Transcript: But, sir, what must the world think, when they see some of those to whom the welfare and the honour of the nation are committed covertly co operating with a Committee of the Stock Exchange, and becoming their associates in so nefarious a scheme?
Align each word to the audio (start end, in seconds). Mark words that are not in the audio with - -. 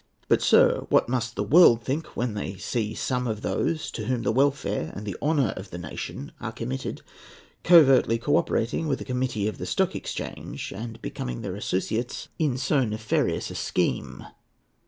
But, 0.27 0.41
sir, 0.41 0.87
what 0.89 1.09
must 1.09 1.35
the 1.35 1.43
world 1.43 1.83
think, 1.83 2.17
when 2.17 2.33
they 2.33 2.55
see 2.57 2.95
some 2.95 3.27
of 3.27 3.43
those 3.43 3.91
to 3.91 4.05
whom 4.07 4.23
the 4.23 4.31
welfare 4.31 4.91
and 4.95 5.05
the 5.05 5.15
honour 5.21 5.49
of 5.55 5.69
the 5.69 5.77
nation 5.77 6.31
are 6.41 6.51
committed 6.51 7.03
covertly 7.63 8.17
co 8.17 8.35
operating 8.35 8.87
with 8.87 8.99
a 9.01 9.05
Committee 9.05 9.47
of 9.47 9.59
the 9.59 9.67
Stock 9.67 9.95
Exchange, 9.95 10.71
and 10.73 10.99
becoming 11.03 11.43
their 11.43 11.55
associates 11.55 12.29
in 12.39 12.57
so 12.57 12.83
nefarious 12.83 13.51
a 13.51 13.53
scheme? 13.55 14.25